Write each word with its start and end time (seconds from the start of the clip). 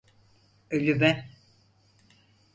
Ölüme! 0.71 1.29